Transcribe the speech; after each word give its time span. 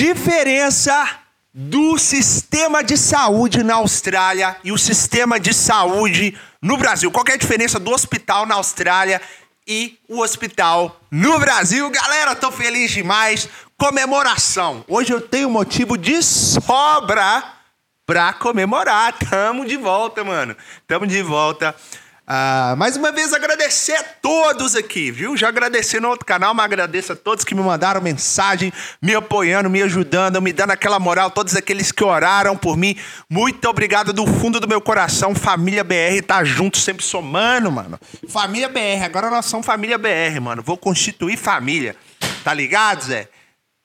Diferença 0.00 1.10
do 1.52 1.98
sistema 1.98 2.82
de 2.82 2.96
saúde 2.96 3.62
na 3.62 3.74
Austrália 3.74 4.56
e 4.64 4.72
o 4.72 4.78
sistema 4.78 5.38
de 5.38 5.52
saúde 5.52 6.34
no 6.62 6.78
Brasil. 6.78 7.10
Qual 7.10 7.22
é 7.28 7.32
a 7.32 7.36
diferença 7.36 7.78
do 7.78 7.90
hospital 7.90 8.46
na 8.46 8.54
Austrália 8.54 9.20
e 9.68 9.98
o 10.08 10.22
hospital 10.22 10.98
no 11.10 11.38
Brasil? 11.38 11.90
Galera, 11.90 12.34
tô 12.34 12.50
feliz 12.50 12.92
demais. 12.92 13.46
Comemoração. 13.76 14.82
Hoje 14.88 15.12
eu 15.12 15.20
tenho 15.20 15.50
motivo 15.50 15.98
de 15.98 16.22
sobra 16.22 17.44
pra 18.06 18.32
comemorar. 18.32 19.12
Tamo 19.18 19.66
de 19.66 19.76
volta, 19.76 20.24
mano. 20.24 20.56
Tamo 20.86 21.06
de 21.06 21.20
volta. 21.20 21.76
Ah, 22.32 22.76
mais 22.78 22.96
uma 22.96 23.10
vez 23.10 23.34
agradecer 23.34 23.96
a 23.96 24.04
todos 24.04 24.76
aqui, 24.76 25.10
viu? 25.10 25.36
Já 25.36 25.48
agradeci 25.48 25.98
no 25.98 26.06
outro 26.06 26.24
canal, 26.24 26.54
mas 26.54 26.64
agradeço 26.64 27.12
a 27.12 27.16
todos 27.16 27.44
que 27.44 27.56
me 27.56 27.60
mandaram 27.60 28.00
mensagem, 28.00 28.72
me 29.02 29.16
apoiando, 29.16 29.68
me 29.68 29.82
ajudando, 29.82 30.40
me 30.40 30.52
dando 30.52 30.70
aquela 30.70 31.00
moral, 31.00 31.32
todos 31.32 31.56
aqueles 31.56 31.90
que 31.90 32.04
oraram 32.04 32.56
por 32.56 32.76
mim. 32.76 32.96
Muito 33.28 33.68
obrigado 33.68 34.12
do 34.12 34.24
fundo 34.28 34.60
do 34.60 34.68
meu 34.68 34.80
coração. 34.80 35.34
Família 35.34 35.82
BR 35.82 36.22
tá 36.24 36.44
junto, 36.44 36.78
sempre 36.78 37.04
somando, 37.04 37.68
mano. 37.72 37.98
Família 38.28 38.68
BR, 38.68 39.02
agora 39.04 39.28
nós 39.28 39.46
somos 39.46 39.66
família 39.66 39.98
BR, 39.98 40.40
mano. 40.40 40.62
Vou 40.62 40.76
constituir 40.76 41.36
família. 41.36 41.96
Tá 42.44 42.54
ligado, 42.54 43.06
Zé? 43.06 43.28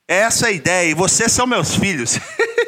Essa 0.08 0.45
é 0.45 0.50
a 0.50 0.53
ideia. 0.53 0.91
E 0.91 0.94
vocês 0.94 1.31
são 1.31 1.48
meus 1.48 1.75
filhos. 1.75 2.20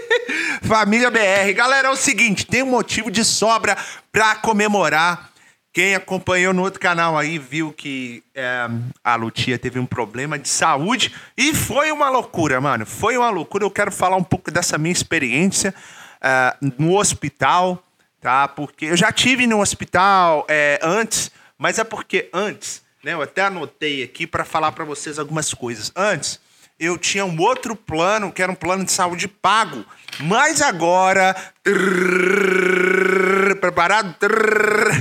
família 0.68 1.12
BR. 1.12 1.54
Galera, 1.56 1.90
é 1.90 1.92
o 1.92 1.96
seguinte, 1.96 2.48
tem 2.48 2.64
um 2.64 2.72
motivo 2.72 3.12
de 3.12 3.24
sobra 3.24 3.78
pra 4.12 4.34
comemorar 4.38 5.37
quem 5.78 5.94
acompanhou 5.94 6.56
no 6.56 6.64
outro 6.64 6.80
canal 6.80 7.16
aí 7.16 7.38
viu 7.38 7.72
que 7.72 8.24
é, 8.34 8.68
a 9.04 9.16
Lutia 9.16 9.60
teve 9.60 9.78
um 9.78 9.86
problema 9.86 10.40
de 10.40 10.50
saúde 10.50 11.14
e 11.38 11.54
foi 11.54 11.92
uma 11.92 12.10
loucura, 12.10 12.60
mano. 12.60 12.84
Foi 12.84 13.16
uma 13.16 13.30
loucura. 13.30 13.64
Eu 13.64 13.70
quero 13.70 13.92
falar 13.92 14.16
um 14.16 14.24
pouco 14.24 14.50
dessa 14.50 14.76
minha 14.80 14.92
experiência 14.92 15.76
é, 16.20 16.56
no 16.80 16.98
hospital, 16.98 17.84
tá? 18.20 18.48
Porque 18.48 18.86
eu 18.86 18.98
já 18.98 19.12
tive 19.12 19.46
no 19.46 19.62
hospital 19.62 20.48
é, 20.50 20.80
antes, 20.82 21.30
mas 21.60 21.78
é 21.78 21.84
porque 21.84 22.28
antes, 22.34 22.82
né? 23.04 23.14
Eu 23.14 23.22
até 23.22 23.44
anotei 23.44 24.02
aqui 24.02 24.26
para 24.26 24.44
falar 24.44 24.72
para 24.72 24.84
vocês 24.84 25.20
algumas 25.20 25.54
coisas. 25.54 25.92
Antes, 25.96 26.40
eu 26.80 26.98
tinha 26.98 27.26
um 27.26 27.40
outro 27.40 27.76
plano, 27.76 28.32
que 28.32 28.42
era 28.42 28.52
um 28.52 28.56
plano 28.56 28.84
de 28.84 28.92
saúde 28.92 29.28
pago. 29.28 29.86
Mas 30.20 30.62
agora. 30.62 31.36
Trrr, 31.64 33.56
preparado? 33.60 34.16
Trrr, 34.20 34.92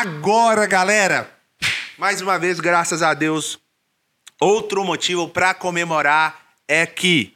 agora, 0.00 0.66
galera, 0.66 1.30
mais 1.96 2.20
uma 2.20 2.36
vez, 2.36 2.58
graças 2.58 3.00
a 3.00 3.14
Deus, 3.14 3.60
outro 4.40 4.84
motivo 4.84 5.28
para 5.28 5.54
comemorar 5.54 6.36
é 6.66 6.84
que 6.84 7.32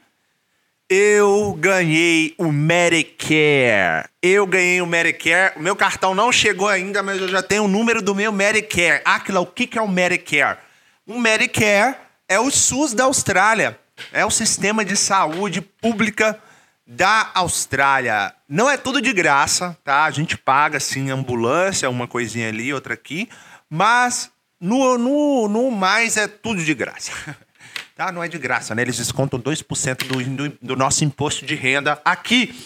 eu 0.91 1.53
ganhei 1.57 2.35
o 2.37 2.51
Medicare. 2.51 4.09
Eu 4.21 4.45
ganhei 4.45 4.81
o 4.81 4.87
Medicare. 4.87 5.57
O 5.57 5.63
meu 5.63 5.77
cartão 5.77 6.17
não 6.17 6.33
chegou 6.33 6.67
ainda, 6.67 7.01
mas 7.01 7.21
eu 7.21 7.29
já 7.29 7.43
tenho 7.43 7.63
o 7.63 7.69
número 7.69 8.03
do 8.03 8.13
meu 8.13 8.33
Medicare. 8.33 9.03
Aquila, 9.05 9.39
o 9.39 9.47
que 9.47 9.79
é 9.79 9.83
o 9.83 9.87
Medicare? 9.87 10.59
O 11.07 11.17
Medicare 11.17 11.95
é 12.29 12.41
o 12.41 12.51
SUS 12.51 12.93
da 12.93 13.05
Austrália. 13.05 13.79
É 14.13 14.27
o 14.27 14.31
sistema 14.33 14.85
de 14.85 14.97
saúde 14.97 15.61
pública 15.61 16.37
da 16.89 17.31
Austrália. 17.35 18.35
Não 18.49 18.71
é 18.71 18.79
tudo 18.79 19.03
de 19.03 19.13
graça, 19.13 19.77
tá? 19.85 20.05
A 20.05 20.11
gente 20.11 20.39
paga, 20.39 20.79
assim, 20.79 21.11
ambulância, 21.11 21.91
uma 21.91 22.09
coisinha 22.09 22.49
ali, 22.49 22.73
outra 22.73 22.95
aqui. 22.95 23.29
Mas 23.69 24.31
no, 24.59 24.97
no, 24.97 25.49
no 25.49 25.71
mais 25.71 26.17
é 26.17 26.27
tudo 26.27 26.65
de 26.65 26.73
graça. 26.73 27.13
tá? 27.95 28.11
Não 28.11 28.25
é 28.25 28.29
de 28.29 28.39
graça, 28.39 28.75
né? 28.75 28.81
Eles 28.81 28.97
descontam 28.97 29.39
2% 29.39 30.07
do, 30.07 30.25
do, 30.25 30.59
do 30.63 30.77
nosso 30.77 31.05
imposto 31.05 31.45
de 31.45 31.55
renda 31.55 32.01
aqui. 32.03 32.59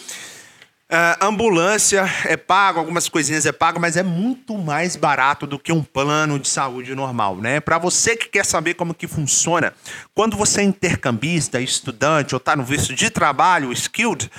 Uh, 0.93 1.17
ambulância 1.25 2.07
é 2.23 2.37
pago, 2.37 2.77
algumas 2.77 3.09
coisinhas 3.09 3.47
é 3.47 3.51
pago, 3.51 3.79
mas 3.79 3.97
é 3.97 4.03
muito 4.03 4.55
mais 4.55 4.95
barato 4.95 5.47
do 5.47 5.57
que 5.57 5.73
um 5.73 5.81
plano 5.81 6.37
de 6.37 6.47
saúde 6.47 6.93
normal, 6.93 7.35
né? 7.37 7.59
Para 7.59 7.79
você 7.79 8.15
que 8.15 8.29
quer 8.29 8.45
saber 8.45 8.75
como 8.75 8.93
que 8.93 9.07
funciona, 9.07 9.73
quando 10.13 10.37
você 10.37 10.61
é 10.61 10.63
intercambista, 10.63 11.59
estudante 11.59 12.35
ou 12.35 12.37
está 12.37 12.55
no 12.55 12.63
visto 12.63 12.93
de 12.93 13.09
trabalho, 13.09 13.73
skilled, 13.73 14.29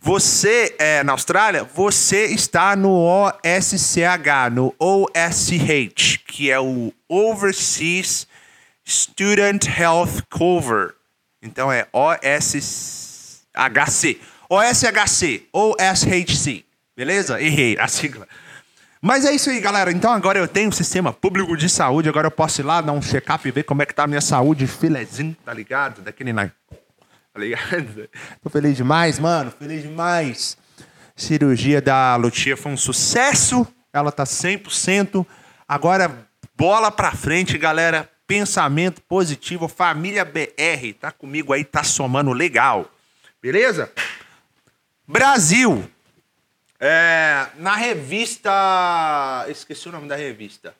você 0.00 0.74
é 0.78 1.04
na 1.04 1.12
Austrália, 1.12 1.62
você 1.74 2.24
está 2.24 2.74
no 2.74 3.04
OSCH, 3.04 4.50
no 4.50 4.74
OSH, 4.80 6.20
que 6.26 6.50
é 6.50 6.58
o 6.58 6.90
Overseas 7.06 8.26
Student 8.82 9.66
Health 9.78 10.22
Cover. 10.30 10.94
Então 11.42 11.70
é 11.70 11.86
OSHC. 11.92 12.98
OSHC 14.48 15.46
ou 15.52 15.76
SHC. 15.78 16.64
Beleza? 16.96 17.40
Errei 17.40 17.78
a 17.78 17.86
sigla. 17.86 18.26
Mas 19.00 19.24
é 19.24 19.32
isso 19.32 19.50
aí, 19.50 19.60
galera. 19.60 19.92
Então 19.92 20.12
agora 20.12 20.38
eu 20.38 20.48
tenho 20.48 20.68
um 20.68 20.72
sistema 20.72 21.12
público 21.12 21.56
de 21.56 21.68
saúde. 21.68 22.08
Agora 22.08 22.26
eu 22.26 22.30
posso 22.30 22.60
ir 22.60 22.64
lá 22.64 22.80
dar 22.80 22.92
um 22.92 23.00
check-up 23.00 23.46
e 23.46 23.52
ver 23.52 23.62
como 23.62 23.82
é 23.82 23.86
que 23.86 23.94
tá 23.94 24.04
a 24.04 24.06
minha 24.06 24.20
saúde. 24.20 24.66
Filezinho, 24.66 25.36
tá 25.44 25.52
ligado? 25.52 26.02
Daquele 26.02 26.32
night. 26.32 26.54
Tá 27.30 27.44
ligado? 27.44 28.08
Tô 28.42 28.50
feliz 28.50 28.76
demais, 28.76 29.20
mano. 29.20 29.52
Feliz 29.56 29.82
demais. 29.82 30.58
Cirurgia 31.14 31.80
da 31.80 32.16
Lutia 32.16 32.56
foi 32.56 32.72
um 32.72 32.76
sucesso. 32.76 33.64
Ela 33.92 34.10
tá 34.10 34.24
100%. 34.24 35.24
Agora, 35.68 36.26
bola 36.56 36.90
pra 36.90 37.12
frente, 37.12 37.56
galera. 37.56 38.10
Pensamento 38.26 39.00
positivo. 39.02 39.68
Família 39.68 40.24
BR. 40.24 40.94
Tá 40.98 41.12
comigo 41.12 41.52
aí, 41.52 41.62
tá 41.62 41.84
somando 41.84 42.32
legal. 42.32 42.90
Beleza? 43.40 43.92
Brasil. 45.08 45.90
É, 46.78 47.46
na 47.56 47.74
revista. 47.74 48.50
Esqueci 49.48 49.88
o 49.88 49.92
nome 49.92 50.06
da 50.06 50.14
revista. 50.14 50.74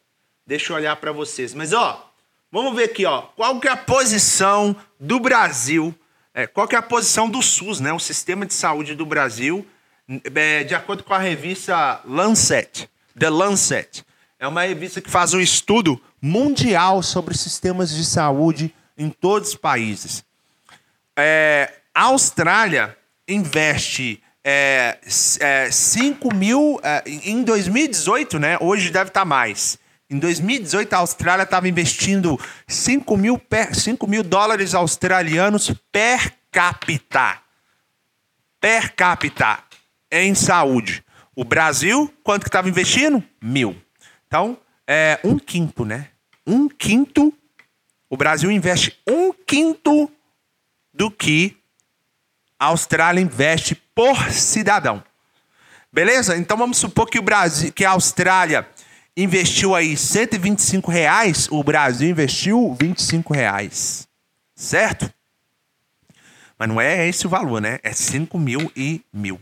Deixa 0.47 0.71
eu 0.71 0.77
olhar 0.77 0.95
para 0.97 1.13
vocês. 1.13 1.55
Mas, 1.55 1.73
ó, 1.73 2.13
vamos 2.53 2.77
ver 2.77 2.85
aqui, 2.85 3.07
ó. 3.07 3.23
Qual 3.23 3.59
que 3.59 3.67
é 3.67 3.71
a 3.71 3.77
posição 3.77 4.77
do 5.01 5.19
Brasil? 5.19 5.95
É, 6.35 6.47
qual 6.47 6.69
que 6.69 6.77
é 6.77 6.79
a 6.79 6.83
posição 6.83 7.27
do 7.27 7.41
SUS, 7.41 7.81
né? 7.81 7.91
O 7.91 7.99
sistema 7.99 8.45
de 8.45 8.53
saúde 8.53 8.95
do 8.95 9.07
Brasil, 9.07 9.67
é, 10.35 10.63
de 10.63 10.75
acordo 10.75 11.03
com 11.05 11.15
a 11.15 11.19
revista 11.19 12.03
Lancet. 12.05 12.87
The 13.19 13.31
Lancet. 13.31 14.05
É 14.39 14.47
uma 14.47 14.63
revista 14.63 15.01
que 15.01 15.11
faz 15.11 15.33
um 15.33 15.41
estudo 15.41 15.99
mundial 16.21 17.03
sobre 17.03 17.35
sistemas 17.35 17.95
de 17.95 18.05
saúde 18.05 18.75
em 18.97 19.09
todos 19.09 19.49
os 19.49 19.55
países. 19.55 20.23
É, 21.17 21.73
a 21.95 22.03
Austrália 22.03 22.98
investe 23.29 24.23
é, 24.43 24.99
é, 25.41 25.71
5 25.71 26.35
mil. 26.35 26.81
É, 26.83 27.03
em 27.07 27.43
2018, 27.43 28.39
né? 28.39 28.57
Hoje 28.61 28.91
deve 28.91 29.11
estar 29.11 29.21
tá 29.21 29.27
mais. 29.27 29.79
Em 30.11 30.19
2018, 30.19 30.93
a 30.95 30.99
Austrália 30.99 31.43
estava 31.43 31.69
investindo 31.69 32.41
5 32.67 33.17
mil, 33.17 33.39
per, 33.39 33.75
5 33.75 34.07
mil 34.07 34.23
dólares 34.23 34.75
australianos 34.75 35.71
per 35.93 36.33
capita. 36.51 37.39
Per 38.59 38.95
capita 38.95 39.63
em 40.11 40.35
saúde. 40.35 41.05
O 41.37 41.45
Brasil, 41.45 42.13
quanto 42.25 42.43
que 42.43 42.49
estava 42.49 42.69
investindo? 42.69 43.23
Mil. 43.41 43.77
Então, 44.27 44.59
é 44.87 45.21
um 45.23 45.39
quinto, 45.39 45.85
né? 45.85 46.09
Um 46.47 46.69
quinto. 46.69 47.33
O 48.09 48.17
Brasil 48.17 48.51
investe 48.51 48.99
um 49.07 49.31
quinto 49.33 50.11
do 50.93 51.11
que 51.11 51.55
a 52.59 52.67
Austrália 52.67 53.21
investe 53.21 53.75
por 53.95 54.31
cidadão. 54.31 55.03
Beleza? 55.93 56.37
Então 56.37 56.57
vamos 56.57 56.79
supor 56.79 57.09
que 57.09 57.19
o 57.19 57.23
Brasil, 57.23 57.73
que 57.73 57.85
a 57.85 57.91
Austrália 57.91 58.67
investiu 59.17 59.75
aí 59.75 59.97
125 59.97 60.91
reais, 60.91 61.49
o 61.51 61.63
Brasil 61.63 62.09
investiu 62.09 62.77
25 62.79 63.33
reais. 63.33 64.07
Certo? 64.55 65.13
Mas 66.59 66.69
não 66.69 66.81
é 66.81 67.09
esse 67.09 67.27
o 67.27 67.31
valor, 67.31 67.61
né? 67.61 67.79
É 67.83 67.93
5 67.93 68.37
mil 68.39 68.71
e 68.77 69.01
mil. 69.13 69.41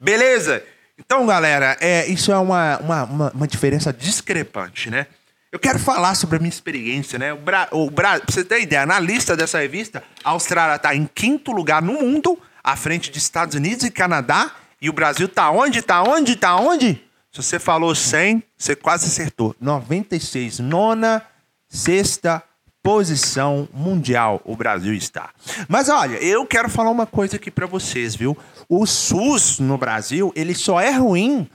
Beleza? 0.00 0.64
Então, 0.98 1.26
galera, 1.26 1.76
é, 1.80 2.06
isso 2.06 2.32
é 2.32 2.38
uma, 2.38 2.78
uma, 2.78 3.04
uma, 3.04 3.30
uma 3.32 3.48
diferença 3.48 3.92
discrepante, 3.92 4.88
né? 4.88 5.06
Eu 5.52 5.58
quero 5.58 5.78
falar 5.78 6.14
sobre 6.14 6.36
a 6.36 6.38
minha 6.38 6.48
experiência, 6.48 7.18
né? 7.18 7.32
O 7.32 7.36
Bra... 7.36 7.68
O 7.70 7.90
Bra... 7.90 8.18
Pra 8.18 8.32
você 8.32 8.44
ter 8.44 8.60
ideia, 8.60 8.84
na 8.86 8.98
lista 8.98 9.36
dessa 9.36 9.58
revista, 9.58 10.02
a 10.24 10.30
Austrália 10.30 10.76
está 10.76 10.94
em 10.94 11.06
quinto 11.06 11.52
lugar 11.52 11.80
no 11.80 11.92
mundo 11.92 12.38
à 12.64 12.74
frente 12.74 13.10
de 13.10 13.18
Estados 13.18 13.54
Unidos 13.54 13.84
e 13.84 13.90
Canadá. 13.90 14.50
E 14.80 14.88
o 14.88 14.92
Brasil 14.92 15.28
tá 15.28 15.50
onde? 15.50 15.82
Tá 15.82 16.02
onde? 16.02 16.34
Tá 16.34 16.56
onde? 16.56 17.04
Se 17.30 17.42
você 17.42 17.58
falou 17.58 17.94
100, 17.94 18.42
você 18.56 18.74
quase 18.74 19.06
acertou. 19.06 19.54
96, 19.60 20.58
nona, 20.60 21.22
sexta 21.68 22.42
posição 22.84 23.66
mundial 23.72 24.42
o 24.44 24.54
Brasil 24.54 24.92
está. 24.92 25.30
Mas 25.66 25.88
olha, 25.88 26.16
eu 26.16 26.44
quero 26.46 26.68
falar 26.68 26.90
uma 26.90 27.06
coisa 27.06 27.36
aqui 27.36 27.50
para 27.50 27.66
vocês, 27.66 28.14
viu? 28.14 28.36
O 28.68 28.84
SUS 28.84 29.58
no 29.58 29.78
Brasil, 29.78 30.30
ele 30.36 30.54
só 30.54 30.78
é 30.78 30.90
ruim 30.90 31.48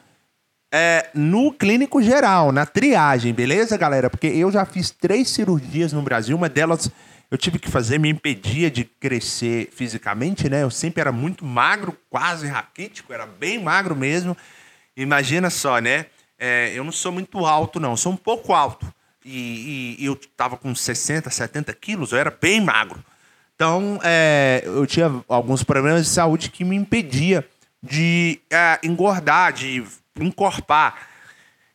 é, 0.74 1.10
no 1.14 1.54
clínico 1.54 2.02
geral, 2.02 2.52
na 2.52 2.66
triagem, 2.66 3.32
beleza, 3.32 3.78
galera? 3.78 4.10
Porque 4.10 4.26
eu 4.26 4.52
já 4.52 4.66
fiz 4.66 4.90
três 4.90 5.30
cirurgias 5.30 5.94
no 5.94 6.02
Brasil, 6.02 6.36
uma 6.36 6.50
delas 6.50 6.90
eu 7.32 7.38
tive 7.38 7.60
que 7.60 7.70
fazer 7.70 8.00
me 8.00 8.10
impedia 8.10 8.72
de 8.72 8.84
crescer 8.84 9.70
fisicamente, 9.72 10.50
né? 10.50 10.64
Eu 10.64 10.72
sempre 10.72 11.02
era 11.02 11.12
muito 11.12 11.46
magro, 11.46 11.96
quase 12.10 12.48
raquítico, 12.48 13.14
era 13.14 13.26
bem 13.26 13.62
magro 13.62 13.96
mesmo. 13.96 14.36
Imagina 14.98 15.50
só, 15.50 15.80
né? 15.80 16.08
É, 16.38 16.72
eu 16.74 16.84
não 16.84 16.92
sou 16.92 17.12
muito 17.12 17.46
alto, 17.46 17.80
não, 17.80 17.96
sou 17.96 18.14
um 18.14 18.18
pouco 18.18 18.54
alto. 18.54 18.92
E, 19.24 19.98
e, 20.00 20.04
e 20.04 20.06
eu 20.06 20.16
tava 20.36 20.58
com 20.58 20.74
60, 20.74 21.30
70 21.30 21.74
quilos, 21.74 22.12
eu 22.12 22.18
era 22.18 22.32
bem 22.32 22.62
magro. 22.62 23.04
Então, 23.54 24.00
é, 24.04 24.62
eu 24.66 24.88
tinha 24.88 25.12
alguns 25.28 25.64
problemas 25.64 26.06
de 26.06 26.10
saúde 26.10 26.50
que 26.50 26.64
me 26.64 26.76
impedia 26.78 27.46
de 27.84 28.40
é, 28.50 28.80
engordar, 28.82 29.54
de 29.54 29.84
encorpar. 30.20 31.09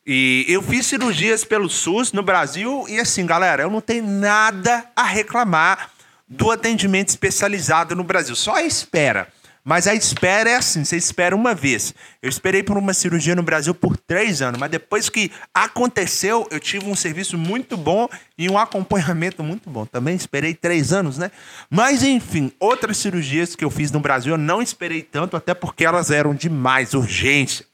E 0.07 0.45
eu 0.47 0.61
fiz 0.61 0.85
cirurgias 0.85 1.43
pelo 1.43 1.67
SUS 1.67 2.13
no 2.13 2.21
Brasil 2.21 2.85
e 2.87 2.99
assim, 2.99 3.25
galera, 3.25 3.63
eu 3.63 3.71
não 3.71 3.81
tenho 3.81 4.05
nada 4.05 4.85
a 4.95 5.03
reclamar 5.03 5.89
do 6.27 6.51
atendimento 6.51 7.09
especializado 7.09 7.95
no 7.95 8.03
Brasil. 8.03 8.35
Só 8.35 8.55
a 8.55 8.63
espera. 8.63 9.27
Mas 9.67 9.87
a 9.87 9.95
espera 9.95 10.51
é 10.51 10.55
assim, 10.57 10.85
você 10.85 10.95
espera 10.95 11.35
uma 11.35 11.55
vez. 11.55 11.91
Eu 12.21 12.29
esperei 12.29 12.61
por 12.61 12.77
uma 12.77 12.93
cirurgia 12.93 13.33
no 13.33 13.41
Brasil 13.41 13.73
por 13.73 13.97
três 13.97 14.39
anos, 14.43 14.59
mas 14.59 14.69
depois 14.69 15.09
que 15.09 15.31
aconteceu, 15.51 16.47
eu 16.51 16.59
tive 16.59 16.85
um 16.85 16.95
serviço 16.95 17.35
muito 17.35 17.75
bom 17.75 18.07
e 18.37 18.47
um 18.47 18.59
acompanhamento 18.59 19.41
muito 19.41 19.67
bom. 19.67 19.87
Também 19.87 20.15
esperei 20.15 20.53
três 20.53 20.93
anos, 20.93 21.17
né? 21.17 21.31
Mas 21.67 22.03
enfim, 22.03 22.51
outras 22.59 22.97
cirurgias 22.97 23.55
que 23.55 23.65
eu 23.65 23.71
fiz 23.71 23.89
no 23.89 23.99
Brasil 23.99 24.33
eu 24.33 24.37
não 24.37 24.61
esperei 24.61 25.01
tanto, 25.01 25.35
até 25.35 25.55
porque 25.55 25.83
elas 25.83 26.11
eram 26.11 26.35
de 26.35 26.47
mais 26.47 26.93
urgência. 26.93 27.65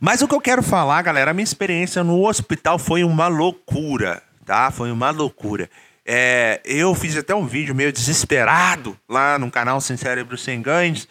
Mas 0.00 0.22
o 0.22 0.28
que 0.28 0.34
eu 0.34 0.40
quero 0.40 0.62
falar, 0.62 1.02
galera, 1.02 1.30
a 1.30 1.34
minha 1.34 1.44
experiência 1.44 2.04
no 2.04 2.26
hospital 2.26 2.78
foi 2.78 3.02
uma 3.02 3.28
loucura, 3.28 4.22
tá? 4.44 4.70
Foi 4.70 4.90
uma 4.90 5.10
loucura. 5.10 5.70
É, 6.04 6.60
eu 6.64 6.94
fiz 6.94 7.16
até 7.16 7.34
um 7.34 7.46
vídeo 7.46 7.74
meio 7.74 7.92
desesperado 7.92 8.96
lá 9.08 9.38
no 9.38 9.50
canal 9.50 9.80
Sem 9.80 9.96
Cérebro 9.96 10.38
Sem 10.38 10.62
Ganhos. 10.62 11.08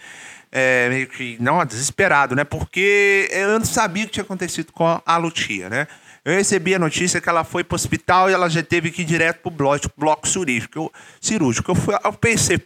É, 0.51 0.87
meio 0.87 1.07
que, 1.07 1.35
não, 1.41 1.65
desesperado, 1.65 2.35
né? 2.35 2.45
Porque 2.45 3.27
eu 3.31 3.59
não 3.59 3.65
sabia 3.65 4.03
o 4.03 4.07
que 4.07 4.13
tinha 4.13 4.23
acontecido 4.23 4.71
com 4.71 5.01
a 5.05 5.17
Lutia, 5.17 5.69
né? 5.69 5.87
Eu 6.23 6.33
recebi 6.33 6.73
a 6.73 6.79
notícia 6.79 7.19
que 7.19 7.27
ela 7.27 7.43
foi 7.43 7.63
para 7.63 7.75
o 7.75 7.77
hospital 7.77 8.29
e 8.29 8.33
ela 8.33 8.49
já 8.49 8.63
teve 8.63 8.89
que 8.89 9.01
ir 9.01 9.05
direto 9.05 9.41
para 9.41 9.49
o 9.49 9.51
bloco, 9.51 9.91
bloco 9.97 10.27
cirúrgico. 10.27 10.79
Eu, 10.79 10.93
cirúrgico. 11.19 11.71
Eu, 11.71 11.75
fui, 11.75 11.95
eu 12.01 12.13
pensei, 12.13 12.59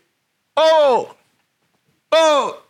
oh! 0.58 1.08
Oh! 2.14 2.69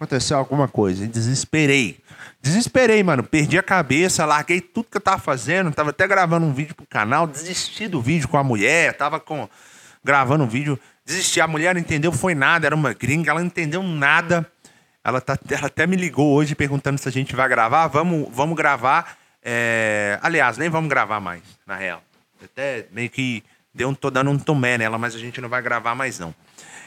Aconteceu 0.00 0.38
alguma 0.38 0.66
coisa, 0.66 1.04
e 1.04 1.06
desesperei. 1.06 2.00
Desesperei, 2.40 3.02
mano. 3.02 3.22
Perdi 3.22 3.58
a 3.58 3.62
cabeça, 3.62 4.24
larguei 4.24 4.58
tudo 4.58 4.86
que 4.90 4.96
eu 4.96 5.00
tava 5.00 5.18
fazendo. 5.18 5.70
Tava 5.72 5.90
até 5.90 6.08
gravando 6.08 6.46
um 6.46 6.54
vídeo 6.54 6.74
pro 6.74 6.86
canal, 6.86 7.26
desisti 7.26 7.86
do 7.86 8.00
vídeo 8.00 8.26
com 8.26 8.38
a 8.38 8.42
mulher, 8.42 8.96
tava 8.96 9.20
com 9.20 9.46
gravando 10.02 10.44
um 10.44 10.46
vídeo, 10.46 10.80
desisti. 11.04 11.38
A 11.38 11.46
mulher 11.46 11.74
não 11.74 11.82
entendeu, 11.82 12.10
foi 12.12 12.34
nada, 12.34 12.66
era 12.66 12.74
uma 12.74 12.94
gringa, 12.94 13.30
ela 13.30 13.40
não 13.40 13.46
entendeu 13.46 13.82
nada. 13.82 14.50
Ela, 15.04 15.20
tá, 15.20 15.38
ela 15.50 15.66
até 15.66 15.86
me 15.86 15.96
ligou 15.96 16.32
hoje 16.32 16.54
perguntando 16.54 16.98
se 16.98 17.06
a 17.06 17.12
gente 17.12 17.36
vai 17.36 17.46
gravar. 17.46 17.86
Vamos, 17.88 18.26
vamos 18.32 18.56
gravar. 18.56 19.18
É... 19.42 20.18
Aliás, 20.22 20.56
nem 20.56 20.70
vamos 20.70 20.88
gravar 20.88 21.20
mais, 21.20 21.42
na 21.66 21.76
real. 21.76 22.02
Até 22.42 22.86
meio 22.90 23.10
que 23.10 23.44
deu 23.74 23.90
um, 23.90 23.94
tô 23.94 24.10
dando 24.10 24.30
um 24.30 24.38
tomé 24.38 24.78
nela, 24.78 24.96
mas 24.96 25.14
a 25.14 25.18
gente 25.18 25.42
não 25.42 25.48
vai 25.50 25.60
gravar 25.60 25.94
mais, 25.94 26.18
não. 26.18 26.34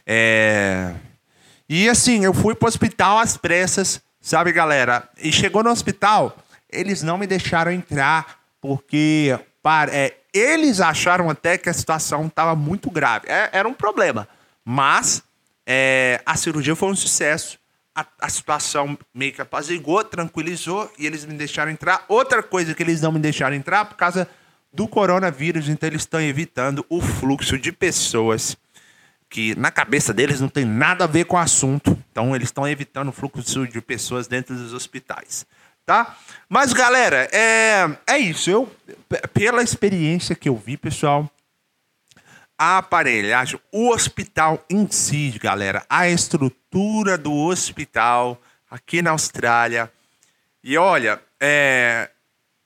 É... 0.04 0.95
E 1.68 1.89
assim, 1.89 2.25
eu 2.25 2.33
fui 2.33 2.56
pro 2.56 2.68
hospital 2.68 3.19
às 3.19 3.38
pressas 3.38 4.01
Sabe, 4.24 4.54
galera? 4.54 5.10
E 5.21 5.33
chegou 5.33 5.62
no 5.62 5.69
hospital, 5.69 6.38
eles 6.71 7.04
não 7.04 7.18
me 7.18 7.27
deixaram 7.27 7.74
entrar 7.74 8.39
porque 8.62 9.38
para, 9.62 9.94
é, 9.94 10.15
eles 10.33 10.80
acharam 10.80 11.30
até 11.30 11.57
que 11.57 11.68
a 11.68 11.74
situação 11.74 12.27
estava 12.27 12.56
muito 12.56 12.89
grave. 12.89 13.27
É, 13.27 13.50
era 13.51 13.68
um 13.68 13.74
problema. 13.74 14.25
Mas 14.63 15.21
é, 15.68 16.21
a 16.25 16.38
cirurgia 16.38 16.74
foi 16.74 16.88
um 16.88 16.95
sucesso. 16.95 17.60
A, 17.94 18.06
a, 18.21 18.30
situação 18.30 18.98
meio 19.13 19.33
que 19.33 19.42
apazigou, 19.42 20.01
tranquilizou 20.06 20.89
e 20.98 21.06
eles 21.06 21.25
me 21.25 21.33
deixaram 21.33 21.69
entrar. 21.69 22.06
Outra 22.07 22.42
coisa 22.42 22.74
que 22.74 22.81
eles 22.81 23.01
não 23.01 23.12
me 23.12 23.19
deixaram 23.19 23.57
entrar 23.57 23.83
por 23.83 23.98
causa 23.98 24.25
do 24.71 24.88
coronavírus, 24.88 25.68
então 25.68 25.89
eles 25.89 26.04
estão 26.04 26.21
evitando 26.21 26.86
o 26.88 27.01
fluxo 27.01 27.60
de 27.60 27.74
pessoas 27.74 28.56
que 29.34 29.56
na 29.56 29.72
cabeça 29.72 30.14
deles 30.14 30.40
não 30.40 30.48
tem 30.48 30.64
nada 30.64 31.06
a 31.06 31.08
ver 31.08 31.26
com 31.26 31.36
o 31.36 31.40
assunto. 31.40 31.98
Então 32.12 32.36
eles 32.36 32.50
estão 32.50 32.68
evitando 32.68 33.08
o 33.08 33.12
fluxo 33.12 33.68
de 33.68 33.82
pessoas 33.82 34.28
dentro 34.28 34.56
dos 34.56 34.74
hospitais, 34.74 35.44
tá? 35.84 36.16
Mas 36.48 36.72
galera, 36.72 37.28
é, 37.34 37.90
é 38.06 38.20
isso. 38.20 38.52
Eu 38.52 38.72
pela 39.34 39.64
experiência 39.64 40.36
que 40.36 40.48
eu 40.48 40.56
vi, 40.56 40.78
pessoal, 40.78 41.28
a 42.56 42.78
aparelhagem, 42.78 43.60
o 43.72 43.90
hospital 43.90 44.64
em 44.70 44.88
si, 44.92 45.36
galera, 45.42 45.84
a 45.90 46.08
estrutura 46.08 47.18
do 47.18 47.34
hospital 47.34 48.40
aqui 48.70 49.02
na 49.02 49.10
Austrália. 49.10 49.92
E 50.64 50.78
olha, 50.78 51.20
é, 51.40 52.12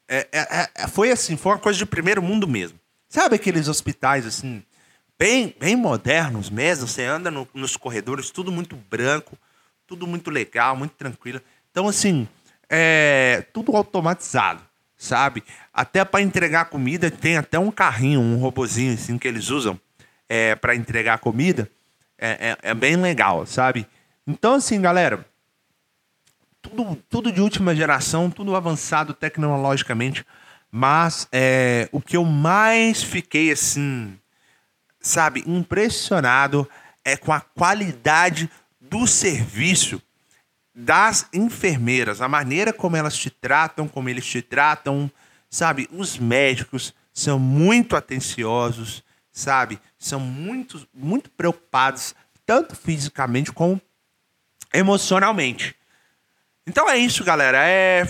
é, 0.06 0.28
é, 0.34 0.70
é 0.76 0.88
foi 0.90 1.12
assim, 1.12 1.38
foi 1.38 1.54
uma 1.54 1.60
coisa 1.60 1.80
de 1.80 1.86
primeiro 1.86 2.22
mundo 2.22 2.46
mesmo. 2.46 2.78
Sabe 3.08 3.38
aqueles 3.38 3.70
hospitais 3.70 4.26
assim, 4.26 4.62
bem, 5.18 5.56
bem 5.60 5.76
modernos 5.76 6.50
mesmo. 6.50 6.88
Você 6.88 7.04
anda 7.04 7.32
no, 7.32 7.48
nos 7.54 7.76
corredores, 7.76 8.30
tudo 8.30 8.52
muito 8.52 8.76
branco, 8.76 9.38
tudo 9.86 10.06
muito 10.06 10.30
legal, 10.30 10.76
muito 10.76 10.94
tranquilo. 10.96 11.42
Então, 11.72 11.88
assim, 11.88 12.28
é 12.70 13.46
tudo 13.54 13.76
automatizado, 13.76 14.62
sabe? 14.98 15.44
Até 15.74 16.04
para 16.04 16.22
entregar 16.22 16.66
comida, 16.66 17.10
tem 17.10 17.38
até 17.38 17.58
um 17.58 17.72
carrinho, 17.72 18.20
um 18.20 18.38
robozinho 18.38 18.94
assim 18.94 19.18
que 19.18 19.28
eles 19.28 19.50
usam 19.50 19.80
é, 20.28 20.56
para 20.56 20.76
entregar 20.76 21.20
comida. 21.20 21.70
É, 22.20 22.56
é, 22.64 22.70
é, 22.72 22.74
bem 22.74 22.96
legal, 22.96 23.46
sabe? 23.46 23.88
Então, 24.26 24.56
assim, 24.56 24.82
galera, 24.82 25.24
tudo, 26.62 26.96
tudo 27.10 27.32
de 27.32 27.40
última 27.40 27.76
geração, 27.76 28.30
tudo 28.30 28.56
avançado 28.56 29.14
tecnologicamente. 29.14 30.26
Mas 30.72 31.28
é, 31.32 31.88
o 31.92 32.02
que 32.02 32.18
eu 32.18 32.26
mais 32.26 33.04
fiquei 33.04 33.52
assim 33.52 34.18
sabe, 35.00 35.44
impressionado 35.46 36.70
é 37.04 37.16
com 37.16 37.32
a 37.32 37.40
qualidade 37.40 38.50
do 38.80 39.08
serviço 39.08 40.02
das 40.74 41.28
enfermeiras, 41.34 42.22
a 42.22 42.28
maneira 42.28 42.72
como 42.72 42.96
elas 42.96 43.18
te 43.18 43.30
tratam, 43.30 43.88
como 43.88 44.10
eles 44.10 44.26
te 44.26 44.42
tratam, 44.42 45.10
sabe? 45.50 45.90
Os 45.92 46.20
médicos 46.20 46.94
são 47.12 47.40
muito 47.40 47.96
atenciosos, 47.96 49.04
sabe? 49.32 49.80
São 49.98 50.20
muito, 50.20 50.88
muito 50.94 51.32
preocupados, 51.32 52.14
tanto 52.46 52.76
fisicamente 52.76 53.52
como 53.52 53.82
emocionalmente. 54.72 55.76
Então 56.68 56.88
é 56.88 56.98
isso, 56.98 57.24
galera. 57.24 57.58
É 57.66 58.06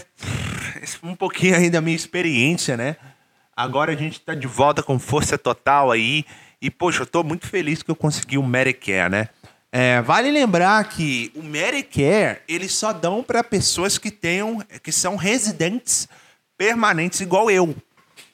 um 1.04 1.16
pouquinho 1.16 1.56
aí 1.56 1.70
da 1.70 1.80
minha 1.80 1.96
experiência, 1.96 2.76
né? 2.76 2.98
Agora 3.56 3.94
a 3.94 3.96
gente 3.96 4.20
tá 4.20 4.36
de 4.36 4.46
volta 4.46 4.84
com 4.84 5.00
força 5.00 5.38
total 5.38 5.92
aí. 5.92 6.26
E, 6.62 6.72
poxa, 6.72 7.04
eu 7.04 7.06
tô 7.06 7.24
muito 7.24 7.48
feliz 7.48 7.84
que 7.84 7.92
eu 7.92 7.96
consegui 7.96 8.38
o 8.38 8.44
Medicare, 8.44 9.12
né? 9.12 9.30
É, 9.72 10.02
vale 10.02 10.32
lembrar 10.32 10.84
que 10.86 11.32
o 11.36 11.44
Medicare, 11.44 12.40
eles 12.48 12.74
só 12.74 12.94
dão 12.94 13.22
para 13.22 13.44
pessoas 13.44 13.98
que 13.98 14.10
tenham, 14.10 14.60
que 14.82 14.92
são 14.92 15.16
residentes 15.16 16.08
permanentes 16.58 17.22
igual 17.22 17.52
eu, 17.52 17.76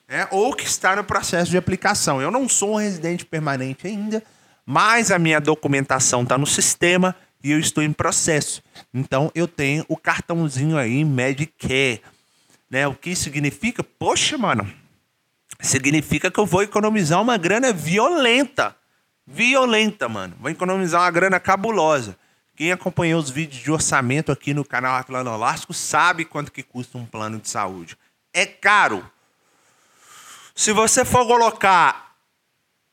né? 0.08 0.28
ou 0.32 0.56
que 0.56 0.66
está 0.66 0.96
no 0.96 1.04
processo 1.04 1.52
de 1.52 1.58
aplicação. 1.58 2.22
Eu 2.22 2.32
não 2.32 2.48
sou 2.48 2.74
um 2.74 2.78
residente 2.78 3.26
permanente 3.26 3.88
ainda, 3.88 4.24
mas 4.66 5.12
a 5.12 5.20
minha 5.20 5.42
documentação 5.42 6.24
está 6.24 6.38
no 6.38 6.46
sistema 6.46 7.16
e 7.44 7.52
eu 7.52 7.60
estou 7.60 7.84
em 7.84 7.92
processo. 7.92 8.64
Então 8.94 9.32
eu 9.36 9.48
tenho 9.48 9.84
o 9.90 9.98
cartãozinho 9.98 10.78
aí 10.78 11.04
Medicare, 11.04 12.02
né? 12.70 12.88
O 12.88 12.94
que 12.94 13.16
significa? 13.16 13.84
Poxa, 13.84 14.38
mano, 14.38 14.72
significa 15.60 16.30
que 16.30 16.40
eu 16.40 16.46
vou 16.46 16.64
economizar 16.64 17.22
uma 17.22 17.38
grana 17.38 17.72
violenta. 17.72 18.76
Violenta, 19.26 20.10
mano. 20.10 20.36
Vou 20.40 20.52
economizar 20.52 21.02
uma 21.02 21.12
grana 21.12 21.40
cabulosa. 21.40 22.18
Quem 22.56 22.72
acompanhou 22.72 23.20
os 23.20 23.30
vídeos 23.30 23.62
de 23.62 23.72
orçamento 23.72 24.32
aqui 24.32 24.54
no 24.54 24.64
canal 24.64 24.96
Atlano 24.96 25.34
Elástico 25.34 25.74
sabe 25.74 26.26
quanto 26.26 26.52
que 26.52 26.62
custa 26.62 26.98
um 26.98 27.06
plano 27.06 27.40
de 27.40 27.50
saúde. 27.50 27.98
É 28.32 28.46
caro. 28.46 29.10
Se 30.54 30.72
você 30.72 31.04
for 31.04 31.26
colocar 31.26 32.14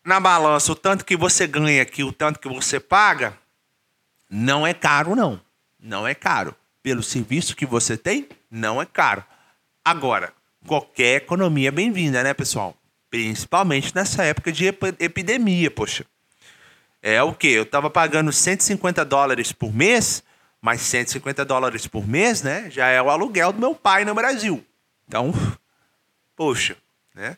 na 0.04 0.18
balança 0.18 0.72
o 0.72 0.74
tanto 0.74 1.04
que 1.04 1.16
você 1.16 1.46
ganha 1.46 1.82
aqui, 1.82 2.02
o 2.02 2.12
tanto 2.12 2.40
que 2.40 2.48
você 2.48 2.80
paga, 2.80 3.36
não 4.30 4.66
é 4.66 4.72
caro, 4.72 5.14
não. 5.14 5.40
Não 5.78 6.06
é 6.06 6.14
caro. 6.14 6.54
Pelo 6.82 7.02
serviço 7.02 7.54
que 7.54 7.66
você 7.66 7.98
tem, 7.98 8.28
não 8.50 8.80
é 8.80 8.86
caro. 8.86 9.22
Agora, 9.84 10.32
qualquer 10.66 11.16
economia 11.16 11.68
é 11.68 11.72
bem-vinda, 11.72 12.22
né, 12.22 12.34
pessoal? 12.34 12.76
Principalmente 13.10 13.94
nessa 13.94 14.24
época 14.24 14.52
de 14.52 14.66
ep 14.66 14.94
epidemia, 14.98 15.70
poxa. 15.70 16.04
É 17.02 17.22
o 17.22 17.32
quê? 17.32 17.48
Eu 17.48 17.66
tava 17.66 17.88
pagando 17.88 18.32
150 18.32 19.04
dólares 19.04 19.52
por 19.52 19.74
mês, 19.74 20.22
mas 20.60 20.82
150 20.82 21.44
dólares 21.44 21.86
por 21.86 22.06
mês, 22.06 22.42
né? 22.42 22.70
Já 22.70 22.88
é 22.88 23.00
o 23.00 23.10
aluguel 23.10 23.52
do 23.52 23.60
meu 23.60 23.74
pai 23.74 24.04
no 24.04 24.14
Brasil. 24.14 24.64
Então, 25.08 25.32
poxa, 26.36 26.76
né? 27.14 27.36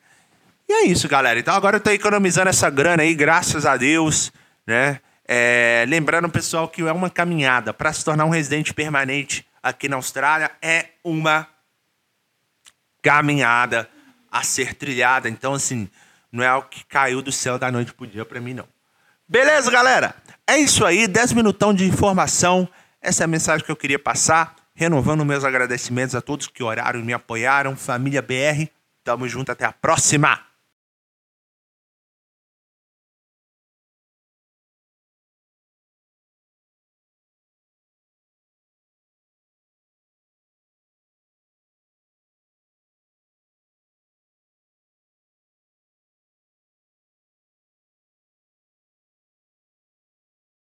E 0.68 0.72
é 0.72 0.84
isso, 0.86 1.08
galera. 1.08 1.38
Então 1.38 1.54
agora 1.54 1.76
eu 1.76 1.80
tô 1.80 1.90
economizando 1.90 2.48
essa 2.48 2.68
grana 2.68 3.02
aí, 3.02 3.14
graças 3.14 3.64
a 3.64 3.76
Deus, 3.76 4.32
né? 4.66 5.00
É, 5.26 5.84
lembrando, 5.88 6.28
pessoal, 6.28 6.68
que 6.68 6.82
é 6.82 6.92
uma 6.92 7.08
caminhada 7.08 7.72
para 7.72 7.92
se 7.92 8.04
tornar 8.04 8.24
um 8.24 8.30
residente 8.30 8.74
permanente 8.74 9.46
aqui 9.62 9.88
na 9.88 9.96
Austrália 9.96 10.50
é 10.60 10.86
uma 11.04 11.46
caminhada 13.02 13.88
a 14.30 14.42
ser 14.42 14.74
trilhada. 14.74 15.28
Então, 15.28 15.54
assim, 15.54 15.88
não 16.30 16.42
é 16.42 16.46
algo 16.46 16.68
que 16.68 16.84
caiu 16.86 17.20
do 17.20 17.32
céu 17.32 17.58
da 17.58 17.70
noite 17.70 17.92
pro 17.92 18.06
dia 18.06 18.24
para 18.24 18.40
mim, 18.40 18.54
não. 18.54 18.66
Beleza, 19.28 19.70
galera? 19.70 20.14
É 20.46 20.56
isso 20.56 20.84
aí, 20.84 21.06
10 21.06 21.32
minutão 21.32 21.74
de 21.74 21.84
informação. 21.84 22.68
Essa 23.00 23.22
é 23.22 23.26
a 23.26 23.28
mensagem 23.28 23.64
que 23.64 23.72
eu 23.72 23.76
queria 23.76 23.98
passar. 23.98 24.54
Renovando 24.74 25.24
meus 25.24 25.44
agradecimentos 25.44 26.14
a 26.14 26.20
todos 26.20 26.46
que 26.46 26.62
oraram 26.62 27.00
e 27.00 27.02
me 27.02 27.12
apoiaram. 27.12 27.76
Família 27.76 28.22
BR, 28.22 28.68
tamo 29.04 29.28
junto, 29.28 29.52
até 29.52 29.64
a 29.64 29.72
próxima! 29.72 30.51